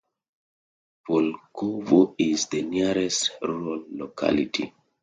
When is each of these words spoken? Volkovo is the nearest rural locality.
Volkovo 1.07 2.15
is 2.17 2.47
the 2.47 2.63
nearest 2.63 3.33
rural 3.43 3.85
locality. 3.91 4.73